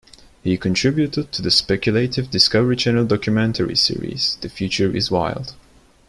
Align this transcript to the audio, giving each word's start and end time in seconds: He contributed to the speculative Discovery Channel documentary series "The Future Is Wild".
He 0.43 0.57
contributed 0.57 1.31
to 1.31 1.43
the 1.43 1.51
speculative 1.51 2.31
Discovery 2.31 2.75
Channel 2.75 3.05
documentary 3.05 3.75
series 3.75 4.35
"The 4.41 4.49
Future 4.49 4.89
Is 4.95 5.11
Wild". 5.11 5.53